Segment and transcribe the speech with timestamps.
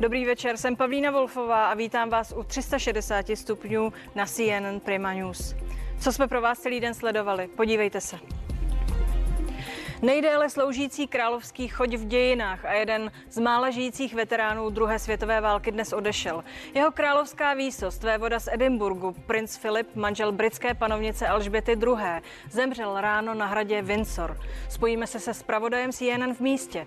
[0.00, 5.54] Dobrý večer, jsem Pavlína Wolfová a vítám vás u 360 stupňů na CNN Prima News.
[6.00, 7.48] Co jsme pro vás celý den sledovali?
[7.48, 8.18] Podívejte se.
[10.02, 15.72] Nejdéle sloužící královský choď v dějinách a jeden z mála žijících veteránů druhé světové války
[15.72, 16.44] dnes odešel.
[16.74, 23.34] Jeho královská výsost, vévoda z Edinburgu, princ Filip, manžel britské panovnice Alžběty II., zemřel ráno
[23.34, 24.36] na hradě Windsor.
[24.68, 26.86] Spojíme se se spravodajem CNN v místě.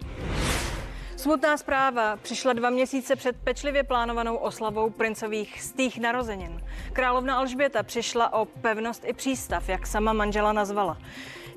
[1.24, 6.62] Smutná zpráva přišla dva měsíce před pečlivě plánovanou oslavou princových stých narozenin.
[6.94, 10.98] Královna Alžběta přišla o pevnost i přístav, jak sama manžela nazvala.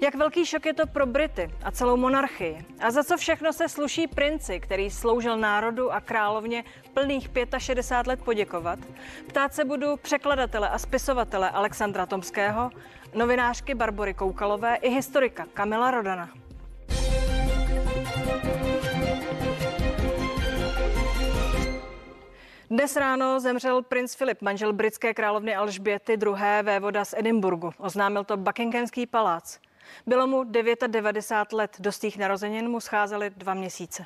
[0.01, 2.65] Jak velký šok je to pro Brity a celou monarchii?
[2.81, 6.65] A za co všechno se sluší princi, který sloužil národu a královně
[6.95, 8.79] plných 65 let poděkovat?
[9.27, 12.71] Ptát se budu překladatele a spisovatele Alexandra Tomského,
[13.15, 16.46] novinářky Barbory Koukalové i historika Kamila Rodana.
[22.71, 26.63] Dnes ráno zemřel princ Filip, manžel britské královny Alžběty II.
[26.63, 27.71] vévoda z Edinburgu.
[27.79, 29.59] Oznámil to Buckinghamský palác.
[30.07, 34.05] Bylo mu 99 let, do stých narozenin mu scházely dva měsíce.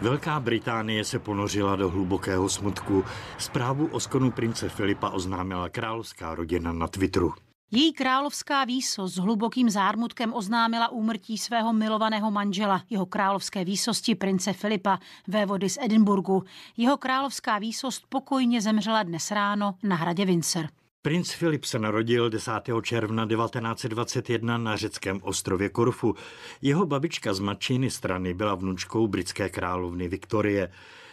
[0.00, 3.04] Velká Británie se ponořila do hlubokého smutku.
[3.38, 7.34] Zprávu o skonu prince Filipa oznámila královská rodina na Twitteru.
[7.72, 14.52] Její královská výso s hlubokým zármutkem oznámila úmrtí svého milovaného manžela, jeho královské výsosti prince
[14.52, 16.44] Filipa, vévody z Edinburgu.
[16.76, 20.68] Jeho královská výsost pokojně zemřela dnes ráno na hradě Windsor.
[21.02, 22.52] Princ Filip se narodil 10.
[22.82, 26.14] června 1921 na řeckém ostrově Korfu.
[26.62, 30.72] Jeho babička z matčiny strany byla vnučkou britské královny Viktorie.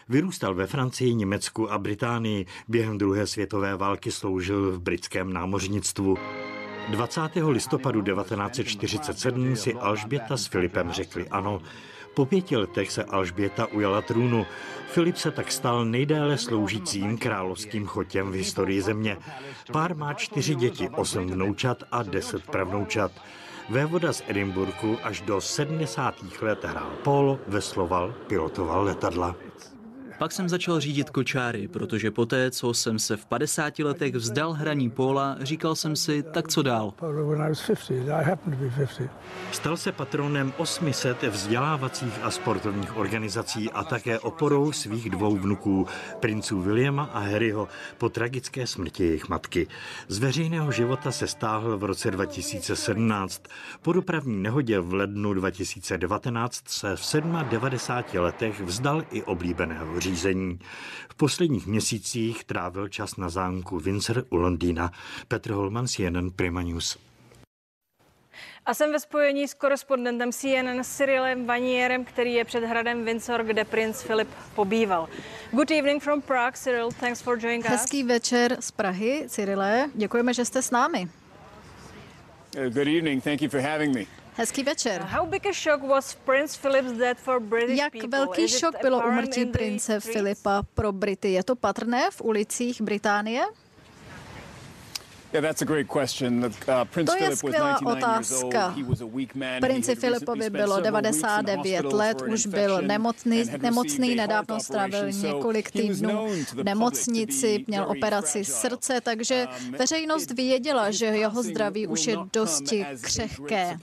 [0.10, 2.46] Vyrůstal ve Francii, Německu a Británii.
[2.68, 6.18] Během druhé světové války sloužil v britském námořnictvu.
[6.90, 7.22] 20.
[7.48, 11.62] listopadu 1947 si Alžběta s Filipem řekli ano.
[12.14, 14.46] Po pěti letech se Alžběta ujala trůnu.
[14.88, 19.18] Filip se tak stal nejdéle sloužícím královským chotěm v historii země.
[19.72, 23.12] Pár má čtyři děti, osm vnoučat a deset pravnoučat.
[23.70, 26.16] Vévoda z Edinburgu až do 70.
[26.42, 29.36] let hrál polo, vesloval, pilotoval letadla.
[30.18, 34.90] Pak jsem začal řídit kočáry, protože poté, co jsem se v 50 letech vzdal hraní
[34.90, 36.94] póla, říkal jsem si, tak co dál.
[39.52, 45.88] Stal se patronem 800 vzdělávacích a sportovních organizací a také oporou svých dvou vnuků,
[46.20, 47.68] princů Williama a Harryho,
[47.98, 49.68] po tragické smrti jejich matky.
[50.08, 53.44] Z veřejného života se stáhl v roce 2017.
[53.82, 57.16] Po dopravní nehodě v lednu 2019 se v
[57.50, 60.60] 97 letech vzdal i oblíbeného řízení.
[61.10, 64.92] V posledních měsících trávil čas na zámku Windsor u Londýna.
[65.28, 66.98] Petr Holman, CNN Prima News.
[68.66, 73.66] A jsem ve spojení s korespondentem CNN Cyrilem Vanierem, který je před hradem Windsor, kde
[73.66, 75.10] princ Filip pobýval.
[75.52, 76.90] Good evening from Prague, Cyril.
[77.00, 77.72] Thanks for joining us.
[77.72, 79.90] Hezký večer z Prahy, Cyrile.
[79.96, 81.08] Děkujeme, že jste s námi.
[82.58, 83.24] Uh, good evening.
[83.24, 84.06] Thank you for having me.
[84.38, 85.08] Hezký večer.
[87.68, 90.00] Jak velký šok bylo umrtí prince?
[90.00, 91.32] Filipa pro Brity?
[91.32, 93.42] Je to patrné v ulicích Británie?
[93.42, 93.66] Yeah, that's a great question.
[94.18, 94.46] Uh,
[95.08, 95.42] Prince To je
[97.20, 98.44] Philip was skvělá 99 years old.
[98.44, 98.68] otázka.
[98.68, 99.62] He was a weak man.
[99.62, 104.60] He Princi Filipovi bylo several weeks in 99 hospital let, už byl nemocný, nemocný nedávno
[104.60, 111.88] strávil několik týdnů v nemocnici, měl operaci srdce, takže Um, veřejnost věděla, že jeho zdraví
[111.88, 113.78] už je dosti křehké.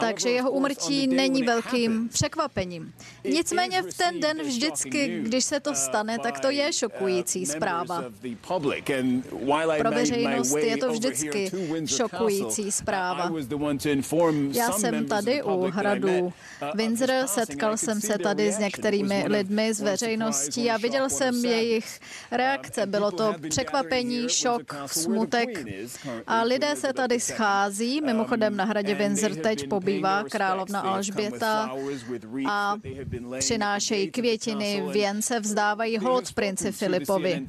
[0.00, 2.92] Takže jeho day není velkým překvapením.
[3.24, 7.40] Nicméně v ten den vždycky, když se to uh, stane, tak to je by, šokující
[7.40, 8.04] uh, zpráva.
[9.78, 13.30] Pro veřejnost je to vždycky to Windsor šokující zpráva.
[14.52, 16.32] Já jsem tady u hradu uh,
[16.74, 22.00] Windsor, setkal jsem se tady s některými lidmi z veřejností a viděl jsem jejich
[22.30, 22.84] reakce.
[22.84, 25.48] Um, Bylo to překvapení, šok, smutek.
[26.26, 27.20] A lidé se tady II.
[27.20, 28.00] schází.
[28.00, 31.70] Mimochodem na hradě Um, Windsor teď pobývá královna Alžběta
[32.48, 32.76] a
[33.38, 37.46] přinášejí květiny, věnce, vzdávají hold princi Filipovi.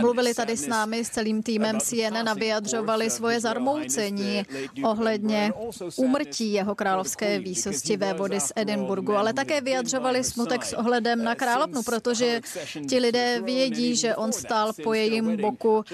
[0.00, 4.46] Mluvili tady s námi, s celým týmem CNN vyjadřovali svoje zarmoucení
[4.84, 5.52] ohledně
[5.96, 11.82] úmrtí jeho královské výsosti vévody z Edinburgu, ale také vyjadřovali smutek s ohledem na královnu,
[11.82, 12.40] protože
[12.88, 15.84] ti lidé vědí, že on stál po jejím boku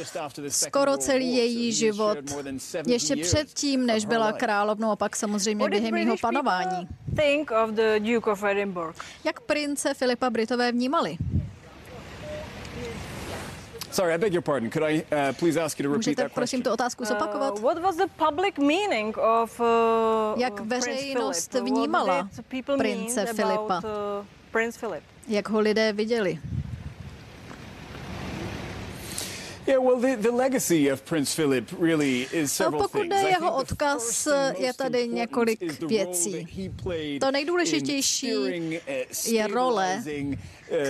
[0.49, 5.17] skoro celý její život, shared more than 70 ještě předtím, než byla královnou a pak
[5.17, 6.88] samozřejmě během jeho panování.
[9.25, 11.17] Jak prince Filipa Britové vnímali?
[13.99, 14.71] Sorry, I beg your pardon.
[14.71, 16.62] Could I uh, please ask you to repeat Můžete that prosím question?
[16.62, 17.55] tu otázku zopakovat?
[17.55, 19.67] Uh, what was the public meaning of uh,
[20.41, 21.69] Jak Prince veřejnost Philip?
[21.69, 22.29] vnímala
[22.77, 23.77] prince Filipa?
[23.77, 25.03] About, uh, Prince Philip.
[25.29, 26.39] Jak ho lidé viděli?
[32.61, 34.29] No, pokud jde jeho odkaz,
[34.59, 36.49] je tady několik věcí.
[37.21, 38.31] To nejdůležitější
[39.27, 40.03] je role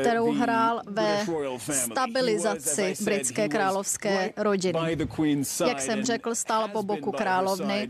[0.00, 1.26] kterou hrál ve
[1.72, 4.78] stabilizaci britské královské rodiny.
[5.66, 7.88] Jak jsem řekl, stál po boku královny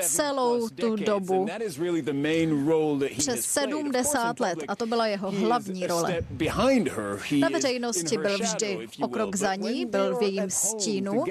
[0.00, 1.46] celou tu dobu.
[3.18, 6.18] přes 70 let a to byla jeho hlavní role.
[7.40, 11.24] Na veřejnosti byl vždy o krok za ní, byl v jejím stínu,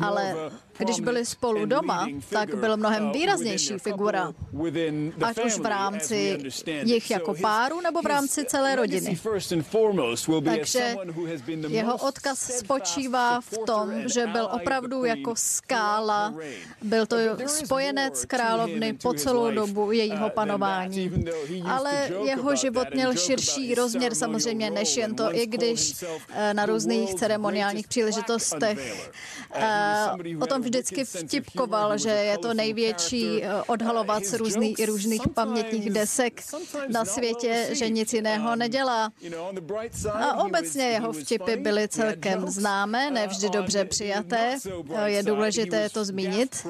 [0.00, 4.32] ale když byli spolu doma, tak byl mnohem výraznější figura,
[5.22, 6.38] ať už v rámci
[6.84, 9.18] jich jako páru nebo v rámci celé rodiny.
[10.44, 10.96] Takže
[11.68, 16.34] jeho odkaz spočívá v tom, že byl opravdu jako skála,
[16.82, 21.24] byl to spojenec královny po celou dobu jejího panování.
[21.64, 27.14] Ale jeho život měl širší rozměr samozřejmě než jen to, i když eh, na různých
[27.14, 29.10] ceremoniálních příležitostech
[29.54, 30.06] eh,
[30.40, 36.42] o tom vždycky vtipkoval, že je to největší eh, odhalovac různých, různých pamětních desek
[36.88, 39.10] na světě, že nic jiného nedělá.
[40.12, 44.58] A obecně jeho vtipy byly celkem známé, nevždy dobře přijaté.
[45.04, 46.66] Je důležité to zmínit,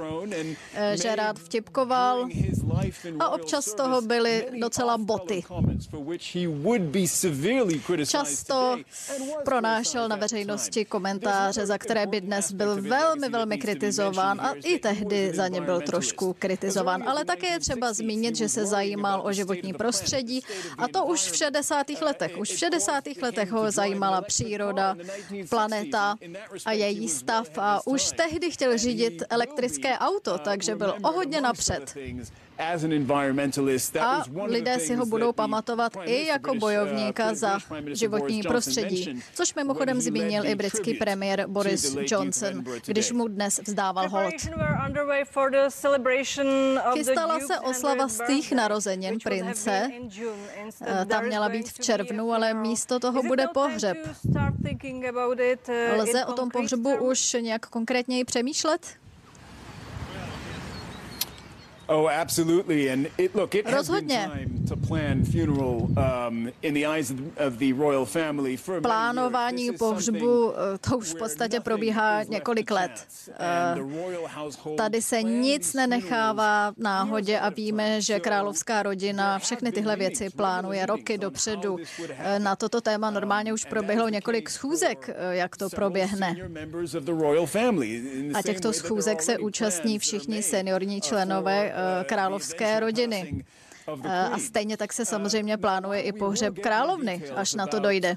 [0.75, 2.29] eh, že rád vtipkoval
[3.19, 5.43] a občas toho byly docela boty.
[8.07, 8.77] Často
[9.45, 15.33] pronášel na veřejnosti komentáře, za které by dnes byl velmi, velmi kritizován a i tehdy
[15.35, 17.09] za ně byl trošku kritizován.
[17.09, 20.43] Ale také je třeba zmínit, že se zajímal o životní prostředí
[20.79, 21.87] a to už v 60.
[22.03, 22.39] letech.
[22.39, 23.05] Už v 60.
[23.23, 24.97] letech ho zajímala příroda,
[25.49, 26.17] planeta
[26.65, 31.95] a její stav a už tehdy chtěl řídit elektrické auto, takže byl o hodně napřed.
[34.01, 37.59] A lidé si ho budou pamatovat i jako bojovníka za
[37.93, 44.35] životní prostředí, což mimochodem zmínil i britský premiér Boris Johnson, když mu dnes vzdával hold.
[46.95, 49.91] Chystala se oslava stých narozenin prince.
[50.87, 53.97] Eh, tam měla být v červnu, ale místo toho bude pohřeb.
[55.97, 58.87] Lze o tom pohřebu už nějak konkrétněji přemýšlet?
[61.89, 62.89] Oh, absolutely.
[62.93, 64.31] And it, look, it Rozhodně.
[68.83, 73.07] Plánování pohřbu, eh, to už v podstatě probíhá několik let.
[74.77, 81.19] Tady se nic nenechává náhodě a víme, že královská rodina všechny tyhle věci plánuje roky
[81.19, 81.77] dopředu.
[82.09, 86.37] Eh, na toto téma normálně už proběhlo několik schůzek, jak to proběhne.
[88.35, 93.45] A těchto schůzek se účastní všichni seniorní členové královské rodiny.
[94.33, 98.17] A stejně tak se samozřejmě plánuje i pohřeb královny, až na to dojde.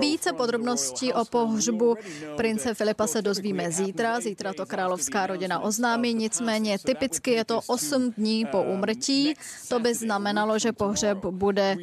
[0.00, 1.96] Více podrobností o pohřbu
[2.36, 4.20] prince Filipa se dozvíme zítra.
[4.20, 9.34] Zítra to královská rodina oznámí, nicméně typicky je to 8 dní po úmrtí.
[9.68, 11.76] To by znamenalo, že pohřeb bude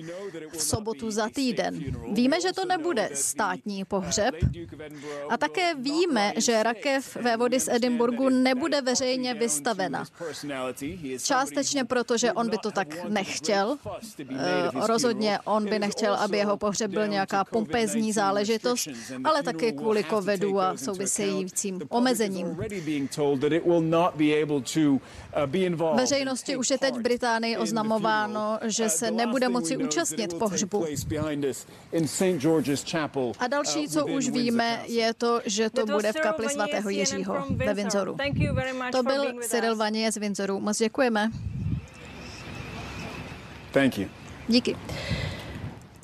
[0.52, 1.80] v sobotu za týden.
[2.12, 4.36] Víme, že to nebude státní pohřeb
[5.30, 10.06] a také víme, že rakev vévody z Edinburgu nebude veřejně vystavena.
[11.24, 13.78] Částečně pro protože on by to tak nechtěl.
[14.20, 18.88] Eh, rozhodně on by nechtěl, aby jeho pohřeb byl nějaká pompezní záležitost,
[19.24, 22.58] ale také kvůli covidu a souvisejícím omezením.
[25.96, 30.86] Veřejnosti už je teď v Británii oznamováno, že se nebude moci účastnit pohřbu.
[33.40, 37.74] A další, co už víme, je to, že to bude v kapli svatého Jiřího ve
[37.74, 38.18] Windsoru.
[38.92, 40.60] To byl Cyril Vanie z Windsoru.
[40.60, 41.32] Moc děkujeme.
[43.78, 44.10] Thank you.
[44.48, 44.78] Díky.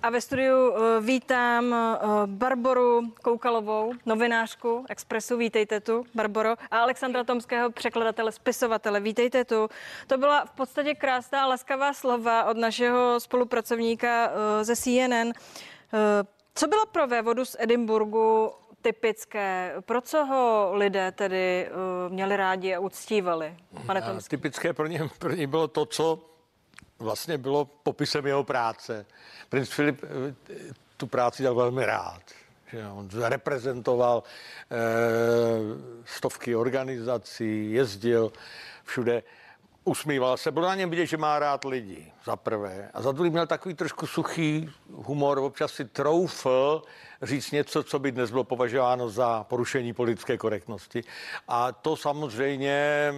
[0.01, 5.37] A ve studiu eh, vítám eh, Barboru Koukalovou, novinářku Expressu.
[5.37, 6.49] Vítejte tu, Barboro.
[6.71, 8.99] A Alexandra Tomského, překladatele, spisovatele.
[8.99, 9.69] Vítejte tu.
[10.07, 15.33] To byla v podstatě krásná a laskavá slova od našeho spolupracovníka eh, ze CNN.
[16.55, 18.51] Co bylo pro vévodu z Edinburgu
[18.81, 19.73] typické?
[19.81, 21.69] Pro co ho lidé tedy
[22.09, 23.55] měli rádi a uctívali?
[23.85, 24.29] Pane Tomský?
[24.29, 26.32] Typické pro ně, pro ně bylo to, co
[26.99, 29.05] vlastně bylo popisem jeho práce.
[29.49, 30.55] Princ Filip eh,
[30.97, 32.21] tu práci dělal velmi rád.
[32.71, 34.23] Že on reprezentoval
[34.71, 34.75] eh,
[36.05, 38.33] stovky organizací, jezdil
[38.83, 39.23] všude,
[39.83, 40.51] usmíval se.
[40.51, 42.89] Bylo na něm vidět, že má rád lidi, za prvé.
[42.93, 46.81] A za druhý měl takový trošku suchý humor, občas si troufl
[47.23, 51.03] říct něco, co by dnes bylo považováno za porušení politické korektnosti.
[51.47, 53.13] A to samozřejmě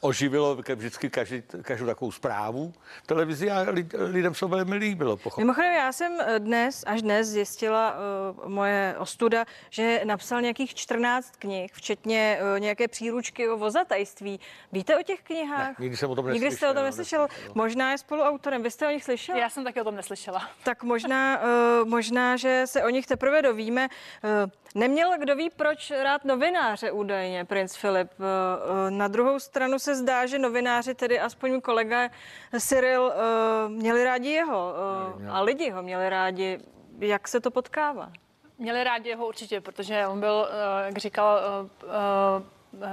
[0.00, 2.72] oživilo vždycky každý, každou takovou zprávu
[3.02, 3.66] v televizi a
[3.98, 5.16] lidem se velmi líbilo.
[5.16, 5.44] Pochopil.
[5.44, 11.72] Mimochodem, já jsem dnes, až dnes zjistila uh, moje ostuda, že napsal nějakých 14 knih,
[11.72, 14.40] včetně uh, nějaké příručky o vozatajství.
[14.72, 15.68] Víte o těch knihách?
[15.68, 16.44] Ne, nikdy jsem o tom neslyšel.
[16.44, 17.28] Nikdy jste o tom neslyšel.
[17.54, 18.62] Možná je spoluautorem.
[18.62, 19.36] Vy jste o nich slyšel?
[19.36, 20.50] Já jsem taky o tom neslyšela.
[20.64, 23.88] Tak možná, uh, možná, že se o nich teprve dovíme.
[23.88, 28.10] Uh, neměl kdo ví, proč rád novináře údajně, princ Filip.
[28.18, 28.26] Uh,
[28.90, 32.10] na druhou stranu se zdá, že novináři, tedy aspoň kolega
[32.60, 33.12] Cyril,
[33.68, 34.74] měli rádi jeho
[35.30, 36.58] a lidi ho měli rádi.
[36.98, 38.12] Jak se to potkává?
[38.58, 40.48] Měli rádi jeho určitě, protože on byl,
[40.86, 41.40] jak říkal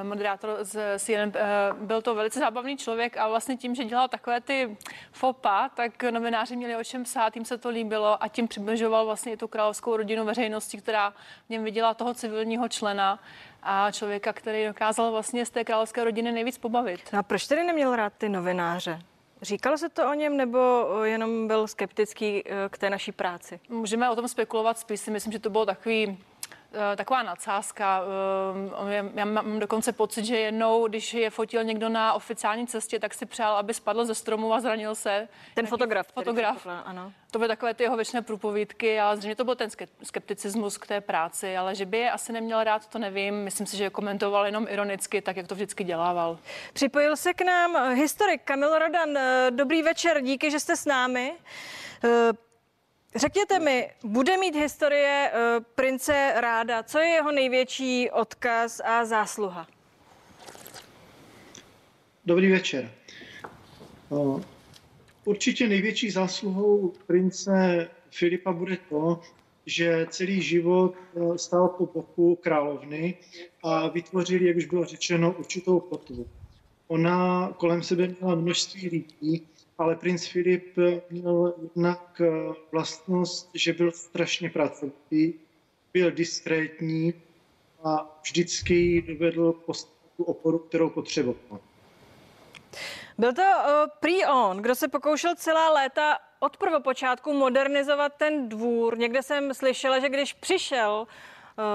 [0.03, 1.33] moderátor z CNN,
[1.73, 4.77] byl to velice zábavný člověk a vlastně tím, že dělal takové ty
[5.11, 9.33] fopa, tak novináři měli o čem psát, jim se to líbilo a tím přibližoval vlastně
[9.33, 11.09] i tu královskou rodinu veřejnosti, která
[11.45, 13.19] v něm viděla toho civilního člena
[13.63, 17.01] a člověka, který dokázal vlastně z té královské rodiny nejvíc pobavit.
[17.13, 18.99] No a proč tedy neměl rád ty novináře?
[19.41, 23.59] Říkalo se to o něm, nebo jenom byl skeptický eh, k té naší práci?
[23.69, 26.32] Můžeme o tom spekulovat, spíš si myslím, že to bylo takový Eh,
[26.95, 28.01] taková nadsázka.
[28.89, 33.13] Eh, já mám dokonce pocit, že jednou, když je fotil někdo na oficiální cestě, tak
[33.13, 35.27] si přál, aby spadl ze stromu a zranil se.
[35.53, 36.07] Ten fotograf.
[36.13, 36.57] Fotograf.
[36.57, 37.13] Fotogra, ano.
[37.31, 39.69] To byly takové ty jeho věčné průpovídky, ale zřejmě to byl ten
[40.03, 43.35] skepticismus k té práci, ale že by je asi neměl rád, to nevím.
[43.35, 46.39] Myslím si, že komentoval jenom ironicky, tak jak to vždycky dělával.
[46.73, 49.09] Připojil se k nám historik Kamil Rodan.
[49.49, 51.33] Dobrý večer, díky, že jste s námi.
[53.15, 56.83] Řekněte mi, bude mít historie uh, prince ráda?
[56.83, 59.67] Co je jeho největší odkaz a zásluha?
[62.25, 62.91] Dobrý večer.
[64.09, 64.41] Uh,
[65.25, 69.21] určitě největší zásluhou prince Filipa bude to,
[69.65, 73.17] že celý život uh, stál po boku královny
[73.63, 76.27] a vytvořil, jak už bylo řečeno, určitou kotvu.
[76.87, 79.47] Ona kolem sebe měla množství lidí,
[79.83, 80.77] ale princ Filip
[81.09, 85.33] měl jednak eh, vlastnost, že byl strašně pracovitý,
[85.93, 87.13] byl diskrétní
[87.83, 91.59] a vždycky dovedl postavit tu oporu, kterou potřeboval.
[93.17, 98.97] Byl to uh, prý on, kdo se pokoušel celá léta od prvopočátku modernizovat ten dvůr.
[98.97, 101.09] Někde jsem slyšela, že když přišel Eh,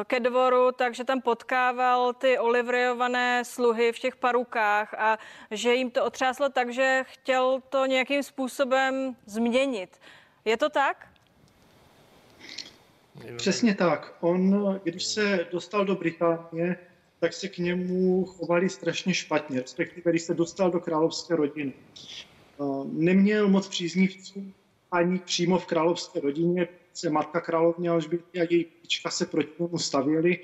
[0.05, 5.19] ke dvoru, takže tam potkával ty olivriované sluhy v těch parukách a
[5.51, 10.01] že jim to otřáslo tak, že chtěl to nějakým způsobem změnit.
[10.45, 11.09] Je to tak?
[13.37, 14.15] Přesně tak.
[14.21, 16.77] On, když se dostal do Británie,
[17.21, 21.73] tak se k němu chovali strašně špatně, respektive když se dostal do královské rodiny.
[22.61, 24.53] Eh, neměl moc příznivců
[24.91, 26.69] ani přímo v královské rodině,
[26.99, 30.39] se matka královně Alžběty a její píčka se proti němu stavěli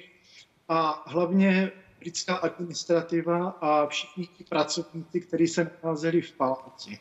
[0.68, 6.99] a hlavně britská administrativa a všichni ti pracovníci, kteří se nacházeli v paláci.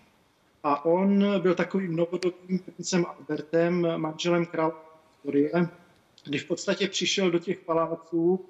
[0.64, 4.82] A on byl takovým novodobým princem Albertem, manželem královny
[5.12, 5.52] Viktorie,
[6.24, 8.46] kdy v podstatě přišel do těch paláců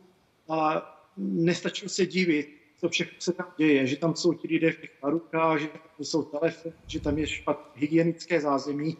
[0.50, 4.82] a nestačil se divit, co všechno se tam děje, že tam jsou ti lidé v
[4.82, 8.98] těch parukách, že tam jsou telefony, že tam je špatné hygienické zázemí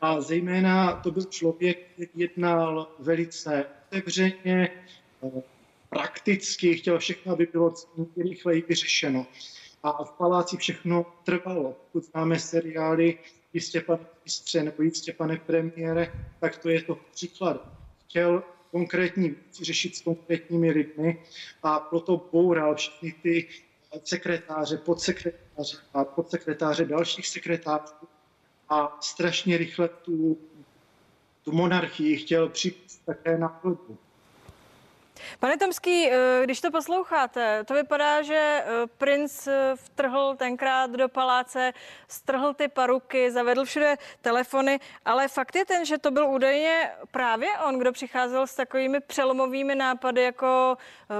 [0.00, 4.70] a zejména to byl člověk, který jednal velice otevřeně,
[5.22, 5.42] eh,
[5.88, 7.74] prakticky, chtěl všechno, aby bylo
[8.16, 9.26] rychleji vyřešeno.
[9.82, 11.72] A v paláci všechno trvalo.
[11.72, 13.18] Pokud známe seriály
[13.52, 17.68] Jistě pane ministře nebo Jistě pane premiére, tak to je to příklad.
[18.08, 21.22] Chtěl konkrétní věci řešit s konkrétními lidmi
[21.62, 23.48] a proto boural všechny ty
[24.04, 27.94] sekretáře, podsekretáře a podsekretáře dalších sekretářů
[28.70, 30.38] a strašně rychle tu,
[31.44, 33.98] tu monarchii chtěl připít také na vlku.
[35.40, 38.34] Pane Tomský, eh, když to posloucháte, to vypadá, že
[38.64, 41.72] eh, princ eh, vtrhl tenkrát do paláce,
[42.08, 47.48] strhl ty paruky, zavedl všude telefony, ale fakt je ten, že to byl údajně právě
[47.66, 50.76] on, kdo přicházel s takovými přelomovými nápady, jako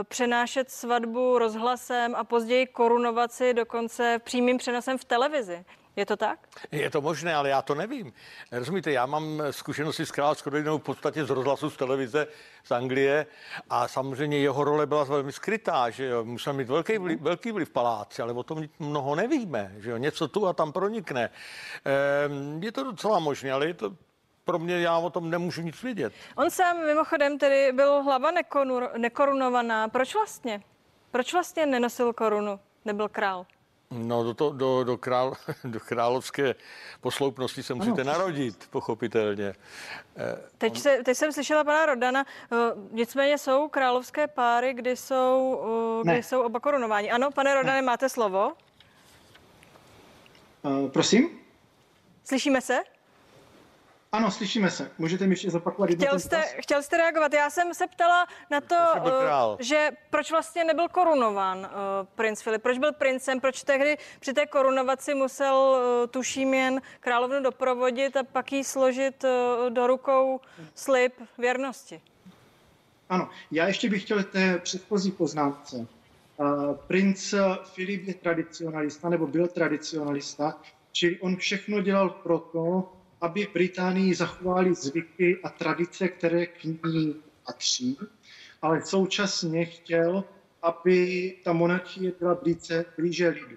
[0.09, 5.65] přenášet svatbu rozhlasem a později korunovaci dokonce přímým přenosem v televizi.
[5.99, 6.39] Je to tak?
[6.73, 8.13] Je to možné, ale já to nevím.
[8.53, 12.27] Rozumíte, já mám zkušenosti s královskou rodinou v podstatě z rozhlasu z televize
[12.65, 13.27] z Anglie
[13.71, 17.69] a samozřejmě jeho role byla velmi skrytá, že jo, musel mít velký vliv, velký vliv
[17.69, 21.31] v paláci, ale o tom mnoho nevíme, že jo, něco tu a tam pronikne.
[21.85, 23.97] Ehm, je to docela možné, ale je to
[24.45, 26.13] pro mě, já o tom nemůžu nic vědět.
[26.37, 29.89] On sám mimochodem tedy byl hlava nekonur, nekorunovaná.
[29.89, 30.63] Proč vlastně?
[31.11, 32.61] Proč vlastně nenosil korunu?
[32.85, 33.47] Nebyl král?
[33.91, 36.55] No, do, to, do, do, král, do královské
[37.01, 38.13] posloupnosti se musíte ano.
[38.13, 39.55] narodit, pochopitelně.
[40.59, 42.25] Teď, se, teď jsem slyšela pana Rodana,
[42.91, 47.11] nicméně jsou královské páry, kdy jsou, kdy jsou oba korunováni.
[47.11, 47.83] Ano, pane Rodane, ne.
[47.83, 48.53] máte slovo?
[50.63, 51.39] Uh, prosím?
[52.25, 52.79] Slyšíme se?
[54.13, 54.91] Ano, slyšíme se.
[54.99, 57.33] Můžete mi ještě zopakovat chtěl jste, chtěl jste reagovat.
[57.33, 59.11] Já jsem se ptala na to, uh,
[59.61, 61.67] že proč vlastně nebyl korunován uh,
[62.15, 62.63] princ Filip.
[62.63, 68.23] Proč byl princem, proč tehdy při té korunovaci musel, uh, tuším, jen královnu doprovodit a
[68.25, 70.41] pak jí složit uh, do rukou
[70.75, 72.01] slib věrnosti.
[73.09, 75.77] Ano, já ještě bych chtěl té předchozí poznámce.
[75.77, 77.35] Uh, princ
[77.65, 80.61] Filip je tradicionalista, nebo byl tradicionalista,
[80.93, 87.15] čili on všechno dělal proto, aby v Británii zachovali zvyky a tradice, které k ní
[87.47, 87.99] patří,
[88.63, 90.25] ale současně chtěl,
[90.63, 93.57] aby ta monarchie byla blíže, blíže lidu.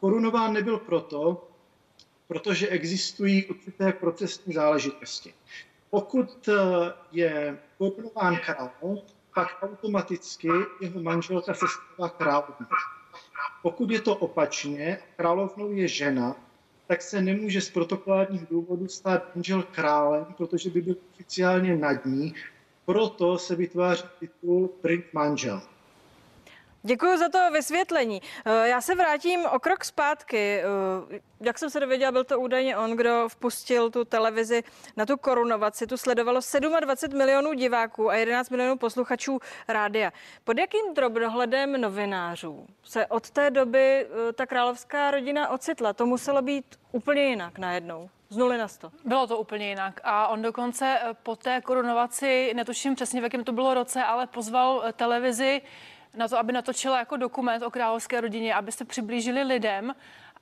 [0.00, 1.48] Korunován nebyl proto,
[2.28, 5.34] protože existují určité procesní záležitosti.
[5.90, 6.54] Pokud eh,
[7.12, 8.70] je korunován král,
[9.34, 10.48] pak automaticky
[10.80, 12.66] jeho manželka se stává královnou.
[13.62, 16.36] Pokud je to opačně, královnou je žena,
[16.92, 22.34] tak se nemůže z protokolárních důvodů stát manžel králem, protože by byl oficiálně nad ní.
[22.84, 25.62] Proto se vytváří titul princ manžel.
[26.84, 28.22] Děkuji za to vysvětlení.
[28.44, 30.62] Eh, já se vrátím o krok zpátky.
[31.14, 34.62] Eh, jak jsem se dověděla, byl to údajně on, kdo vpustil tu televizi
[34.96, 35.86] na tu korunovaci.
[35.86, 36.40] Tu sledovalo
[36.80, 40.12] 27 milionů diváků a 11 milionů posluchačů rádia.
[40.44, 45.92] Pod jakým drobnohledem novinářů se od té doby eh, ta královská rodina ocitla?
[45.92, 48.10] To muselo být úplně jinak najednou.
[48.28, 48.92] Z nuly na sto.
[49.04, 50.00] Bylo to úplně jinak.
[50.04, 54.84] A on dokonce po té korunovaci, netuším přesně, v jakém to bylo roce, ale pozval
[54.96, 55.62] televizi
[56.14, 59.94] na to, aby natočila jako dokument o královské rodině, aby se přiblížili lidem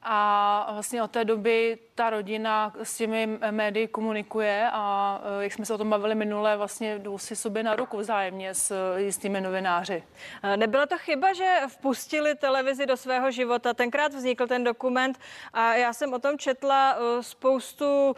[0.03, 5.67] a vlastně od té doby ta rodina s těmi médii komunikuje a eh, jak jsme
[5.67, 9.41] se o tom bavili minule, vlastně jdou si sobě na ruku vzájemně s eh, jistými
[9.41, 10.03] novináři.
[10.43, 13.75] Eh, nebyla to chyba, že vpustili televizi do svého života?
[13.75, 15.19] Tenkrát vznikl ten dokument
[15.53, 18.17] a já jsem o tom četla spoustu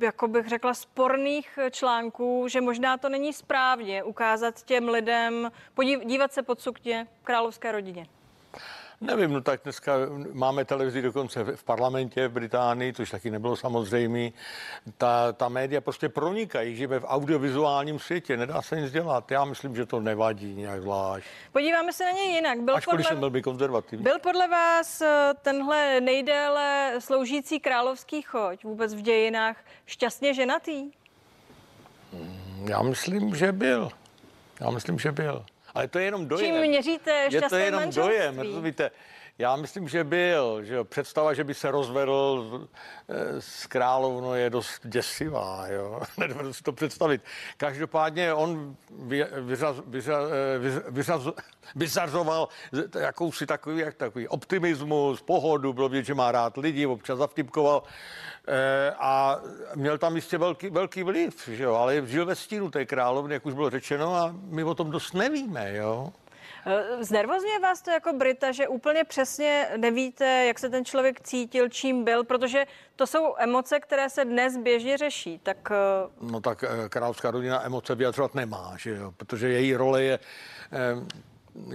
[0.00, 6.42] jako bych řekla, sporných článků, že možná to není správně ukázat těm lidem, podívat se
[6.42, 8.06] pod sukně královské rodině.
[9.00, 9.92] Nevím, no tak dneska
[10.32, 14.30] máme televizi dokonce v parlamentě v Británii, což taky nebylo samozřejmé.
[14.98, 19.30] Ta, ta média prostě pronikají, žijeme v audiovizuálním světě, nedá se nic dělat.
[19.30, 21.26] Já myslím, že to nevadí nějak zvlášť.
[21.52, 22.60] Podíváme se na něj jinak.
[22.60, 24.04] Byl Ačkoliv podle, jsem byl by konzervativní.
[24.04, 29.56] Byl podle vás eh, tenhle nejdéle sloužící královský choď vůbec v dějinách
[29.86, 30.90] šťastně ženatý?
[32.64, 33.90] Já myslím, že byl.
[34.60, 35.44] Já myslím, že byl.
[35.76, 36.46] Ale to je jenom dojem.
[36.54, 38.14] Čím měříte Je to jenom manželství?
[38.16, 38.90] dojem, rozumíte?
[39.38, 42.68] Já myslím, že byl, že představa, že by se rozvedl
[43.08, 46.00] eh, s královnou je dost děsivá, jo.
[46.18, 47.22] Nedovedu si to představit.
[47.56, 48.76] Každopádně on
[49.12, 49.26] eh,
[51.74, 52.48] vyzařoval
[53.00, 57.82] jakousi takový, jak takový optimismus, pohodu, bylo vidět, že má rád lidi, občas zavtipkoval
[58.48, 59.40] eh, a
[59.74, 63.46] měl tam jistě velký, velký vliv, že jo, ale žil ve stínu té královny, jak
[63.46, 66.12] už bylo řečeno, a my o tom dost nevíme, jo.
[66.68, 71.68] Eh, znervozňuje vás to jako Brita, že úplně přesně nevíte, jak se ten člověk cítil,
[71.68, 75.38] čím byl, protože to jsou emoce, které se dnes běžně řeší.
[75.38, 75.68] Tak...
[75.70, 79.12] Eh, no tak eh, královská rodina emoce vyjadřovat nemá, že jo?
[79.16, 80.18] protože její role je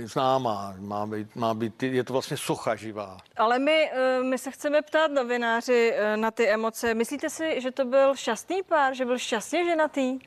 [0.04, 3.18] známá, má být, má být, je to vlastně socha živá.
[3.38, 6.94] Ale my, my se chceme ptát novináři na ty emoce.
[6.94, 10.20] Myslíte si, že to byl šťastný pár, že byl šťastně ženatý?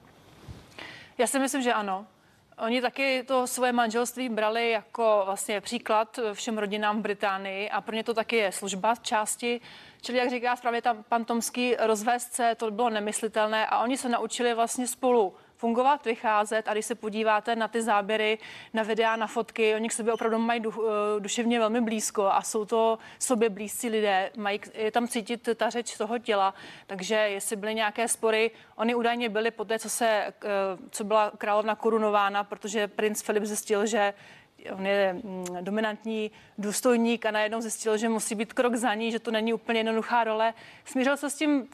[1.18, 2.06] Já si myslím, že ano.
[2.58, 7.94] Oni taky to svoje manželství brali jako vlastně příklad všem rodinám v Británii a pro
[7.96, 9.60] ně to taky je služba z části.
[10.02, 14.08] Čili jak říká správně tam pan Tomský, rozvést se, to bylo nemyslitelné a oni se
[14.08, 15.34] naučili vlastně spolu
[15.64, 16.68] fungovat, vycházet.
[16.68, 18.38] A když se podíváte na ty záběry,
[18.74, 22.42] na videa, na fotky, oni k sobě opravdu mají duch, eh, duševně velmi blízko a
[22.42, 26.54] jsou to sobě blízcí lidé, mají, je tam cítit ta řeč toho těla,
[26.86, 30.32] takže jestli byly nějaké spory, oni údajně byly po té, co, se, eh,
[30.90, 34.14] co byla královna korunována, protože princ Filip zjistil, že
[34.72, 39.18] on je mm, dominantní důstojník a najednou zjistil, že musí být krok za ní, že
[39.18, 40.54] to není úplně jednoduchá role.
[40.84, 41.68] Smířil se s tím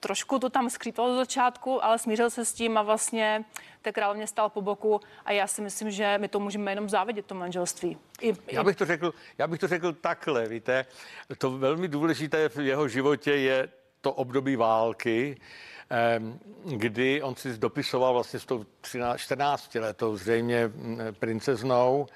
[0.00, 3.44] trošku to tam skřípalo z začátku, ale smířil se s tím a vlastně
[3.82, 7.26] té královně stál po boku a já si myslím, že my to můžeme jenom závidět,
[7.26, 7.98] to manželství.
[8.20, 10.86] I, já, bych to řekl, já bych to řekl takhle, víte,
[11.38, 13.68] to velmi důležité v jeho životě je
[14.00, 15.40] to období války,
[16.64, 20.70] kdy on si dopisoval vlastně s tou 13, 14 letou zřejmě
[21.18, 22.06] princeznou,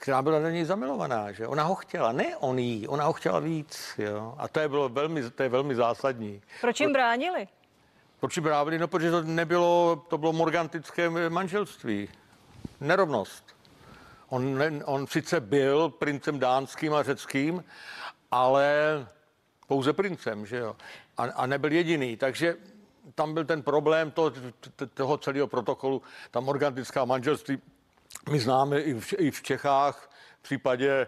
[0.00, 3.38] která byla na něj zamilovaná, že ona ho chtěla, ne on jí, ona ho chtěla
[3.38, 4.34] víc, jo.
[4.38, 6.42] A to je, bylo velmi, to je velmi zásadní.
[6.60, 7.48] Proč jim bránili?
[8.20, 8.78] Proč jim bránili?
[8.78, 12.08] No, protože to nebylo, to bylo morgantické manželství.
[12.80, 13.44] Nerovnost.
[14.28, 17.64] On, ne, on sice byl princem dánským a řeckým,
[18.30, 18.74] ale
[19.68, 20.76] pouze princem, že jo.
[21.16, 22.56] A, a nebyl jediný, takže
[23.14, 24.32] tam byl ten problém toho,
[24.94, 27.58] toho celého protokolu, ta morgantická manželství.
[28.30, 31.06] My známe i v, i v Čechách v případě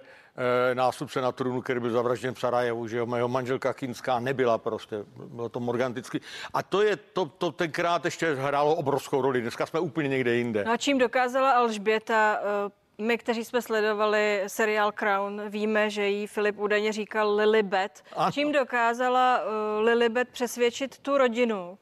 [0.70, 4.58] e, nástupce na trůnu, který byl zavražděn v Sarajevu, že jo, jeho manželka Kinská nebyla
[4.58, 6.20] prostě, bylo to morgantický.
[6.54, 10.64] A to je, to, to tenkrát ještě hrálo obrovskou roli, dneska jsme úplně někde jinde.
[10.64, 12.38] No a čím dokázala Alžběta
[12.68, 18.02] e, my, kteří jsme sledovali seriál Crown, víme, že jí Filip údajně říkal Lilibet.
[18.32, 21.78] Čím dokázala uh, Lilibet přesvědčit tu rodinu,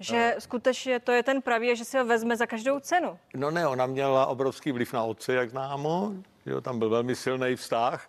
[0.00, 0.40] že no.
[0.40, 3.18] skutečně to je ten pravý že si ho vezme za každou cenu?
[3.34, 6.12] No ne, ona měla obrovský vliv na otce, jak známo.
[6.46, 8.08] Jo, tam byl velmi silný vztah.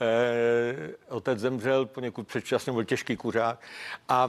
[0.00, 3.60] Eh, otec zemřel poněkud předčasně, byl těžký kuřák.
[4.08, 4.28] A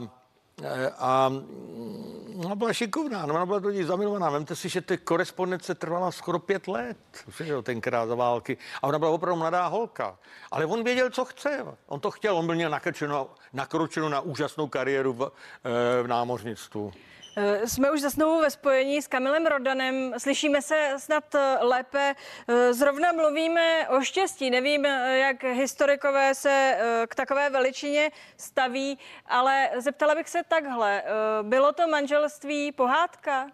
[0.64, 4.30] Eh, a mm, ona byla šikovná, no, ona byla do ní zamilovaná.
[4.30, 6.96] Vemte si, že ty korespondence trvala skoro pět let,
[7.44, 8.56] že tenkrát za války.
[8.82, 10.18] A ona byla opravdu mladá holka.
[10.50, 11.64] Ale on věděl, co chce.
[11.86, 15.22] On to chtěl, on byl měl nakročeno, nakročeno na úžasnou kariéru v,
[15.64, 16.92] eh, v námořnictvu.
[17.36, 20.14] Eh, jsme už znovu ve spojení s Kamilem Rodanem.
[20.18, 22.14] Slyšíme se snad eh, lépe.
[22.48, 24.50] Eh, zrovna mluvíme o štěstí.
[24.50, 31.02] Nevím, jak historikové se k takové veličině staví, ale zeptala bych se takhle.
[31.42, 33.46] Bylo to manželství pohádka?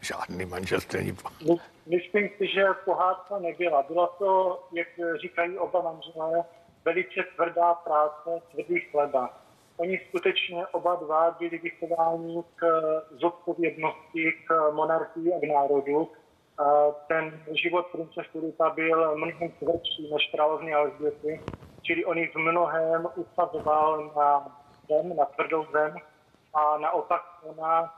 [0.00, 1.16] Žádný manželství není
[1.86, 3.82] Myslím si, že pohádka nebyla.
[3.82, 4.88] Byla to, jak
[5.22, 6.44] říkají oba manželé,
[6.84, 9.42] velice tvrdá práce, tvrdý chleba
[9.76, 12.64] oni skutečně oba dva byli vychováni k
[13.10, 16.10] zodpovědnosti, k monarchii a k národu.
[17.08, 21.40] Ten život prince Filipa byl mnohem tvrdší než královny Alžběty,
[21.82, 25.94] čili on v mnohem usazoval na zem, na tvrdou zem
[26.54, 27.94] a naopak ona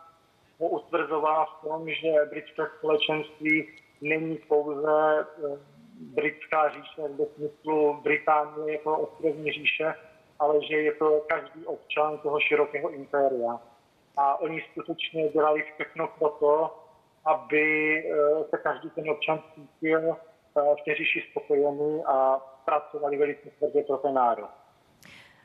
[0.61, 3.68] ho utvrzovala v tom, že britské společenství
[4.01, 9.95] není pouze eh, britská říše v smyslu Británie jako ostrovní říše,
[10.39, 13.61] ale že je to každý občan toho širokého impéria.
[14.17, 16.85] A oni skutečně dělali všechno pro to,
[17.25, 23.51] aby eh, se každý ten občan cítil eh, v té říši spokojený a pracovali velice
[23.59, 24.49] tvrdě pro ten národ.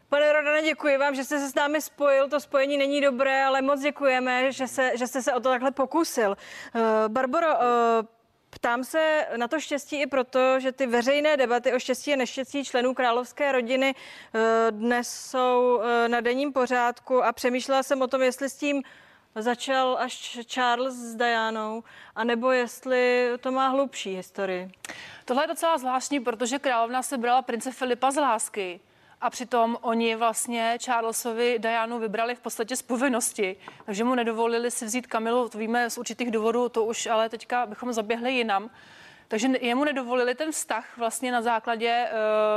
[0.09, 2.29] Pane Rodane, děkuji vám, že jste se s námi spojil.
[2.29, 5.71] To spojení není dobré, ale moc děkujeme, že, se, že jste se o to takhle
[5.71, 6.35] pokusil.
[6.75, 8.05] Uh, uh,
[8.49, 12.65] Ptám se na to štěstí i proto, že ty veřejné debaty o štěstí a neštěstí
[12.65, 18.21] členů královské rodiny eh, dnes jsou eh, na denním pořádku a přemýšlela jsem o tom,
[18.21, 18.83] jestli s tím
[19.35, 21.83] začal až Charles s Dianou,
[22.15, 24.71] anebo jestli to má hlubší historii.
[25.25, 28.79] Tohle je docela zvláštní, protože královna se brala prince Filipa z lásky
[29.21, 33.55] a přitom oni vlastně Charlesovi Dianu vybrali v podstatě z povinnosti,
[33.85, 37.65] takže mu nedovolili si vzít Kamilu, to víme z určitých důvodů, to už ale teďka
[37.65, 38.69] bychom zaběhli jinam.
[39.27, 42.09] Takže jemu nedovolili ten vztah vlastně na základě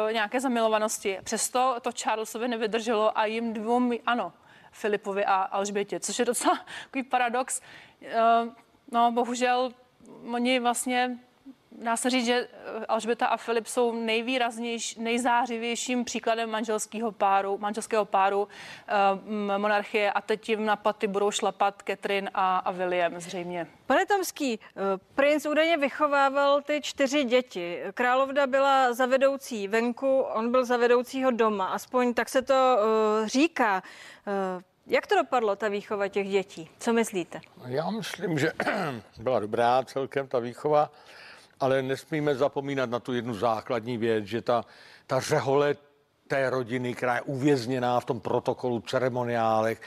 [0.07, 1.18] uh, nějaké zamilovanosti.
[1.25, 4.33] Přesto to Charlesovi nevydrželo a jim dvou, ano,
[4.70, 7.61] Filipovi a Alžbětě, což je docela takový paradox.
[8.01, 8.53] Uh,
[8.92, 9.72] no, bohužel
[10.33, 11.18] oni vlastně
[11.83, 12.49] dá se říct, že
[12.81, 20.21] eh, Alžběta a Filip jsou nejvýraznější, nejzářivějším příkladem manželského páru, manželského páru uh, monarchie a
[20.21, 23.66] teď jim na paty budou šlapat Catherine a, a William zřejmě.
[23.87, 24.81] Pane Tomský, eh,
[25.14, 27.83] princ údajně vychovával ty čtyři děti.
[27.95, 33.83] Královna byla zavedoucí venku, on byl zavedoucího doma, aspoň tak se to uh, říká.
[34.57, 36.71] Uh, jak to dopadlo, ta výchova těch dětí?
[36.79, 37.40] Co myslíte?
[37.66, 38.53] Já myslím, že
[39.21, 40.90] byla dobrá celkem ta výchova
[41.62, 44.64] ale nesmíme zapomínat na tu jednu základní věc, že ta,
[45.07, 45.77] ta řehole
[46.29, 49.81] té rodiny, která je uvězněná v tom protokolu, ceremoniálech,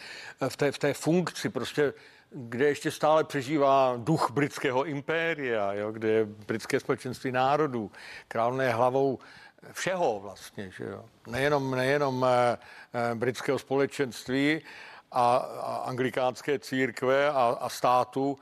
[0.50, 1.94] v té, v té funkci, prostě
[2.32, 7.92] kde ještě stále přežívá duch britského impéria, jo, kde je britské společenství národů.
[8.28, 9.20] Královna je hlavou
[9.72, 11.06] všeho vlastně, že jo.
[11.28, 12.58] Nejenom, nejenom eh,
[12.94, 14.62] eh, britského společenství
[15.12, 18.38] a, a anglikánské církve a, a státu,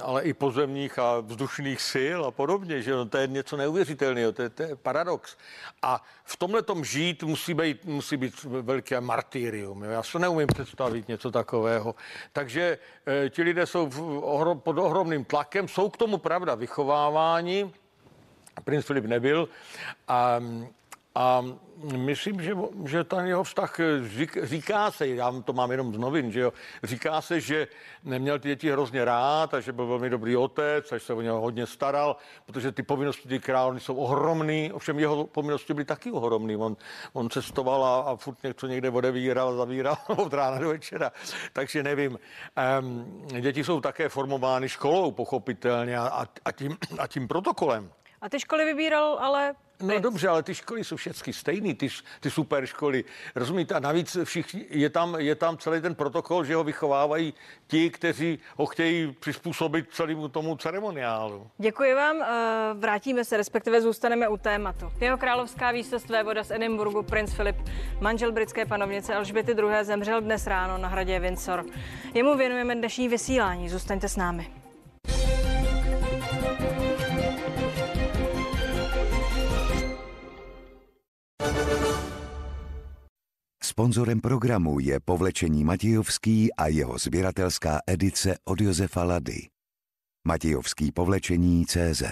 [0.00, 4.48] ale i pozemních a vzdušných sil a podobně, že to je něco neuvěřitelného, to je,
[4.48, 5.36] to je paradox.
[5.82, 9.84] A v tomhle tom žít musí být, musí být velké martyrium.
[9.84, 9.90] Jo?
[9.90, 11.94] Já si neumím představit něco takového.
[12.32, 17.72] Takže e, ti lidé jsou v, ohro, pod ohromným tlakem, jsou k tomu pravda vychovávání,
[18.64, 19.48] princ Filip nebyl,
[20.08, 20.40] a,
[21.14, 21.44] A
[21.96, 22.52] myslím, že,
[22.84, 23.76] že ten jeho vztah
[24.42, 27.68] říká se, já to mám jenom z novin, že jo, říká se, že
[28.04, 31.20] neměl ty děti hrozně rád a že byl velmi dobrý otec a že se o
[31.20, 36.10] něho hodně staral, protože ty povinnosti ty královny jsou ohromný, ovšem jeho povinnosti byly taky
[36.10, 36.56] ohromný.
[36.56, 36.76] On,
[37.12, 41.12] on cestoval a, a furt něco někde odevíral, zavíral od rána do večera,
[41.52, 42.18] takže nevím.
[42.80, 47.90] Um, děti jsou také formovány školou, pochopitelně, a, a, tím, a tím protokolem.
[48.22, 51.88] A ty školy vybíral ale No dobře, ale ty školy jsou všechny stejné, ty,
[52.20, 53.04] ty super školy.
[53.34, 53.74] Rozumíte?
[53.74, 57.34] A navíc všichni, je, tam, je tam celý ten protokol, že ho vychovávají
[57.66, 61.50] ti, kteří ho chtějí přizpůsobit celému tomu ceremoniálu.
[61.58, 62.22] Děkuji vám.
[62.22, 64.92] Eh, vrátíme se, respektive zůstaneme u tématu.
[65.00, 67.56] Jeho královská výsost voda z Edinburgu, princ Filip,
[68.00, 69.84] manžel britské panovnice Alžběty II.
[69.84, 71.64] zemřel dnes ráno na hradě Windsor.
[72.14, 73.68] Jemu věnujeme dnešní vysílání.
[73.68, 74.61] Zůstaňte s námi.
[83.72, 89.48] Sponzorem programu je povlečení Matějovský a jeho sběratelská edice od Josefa Lady.
[90.28, 92.02] Matějovský povlečení CZ